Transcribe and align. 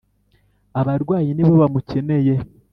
Abarwayi 0.79 1.29
ni 1.33 1.43
bo 1.47 1.53
bamukeneye. 1.61 2.33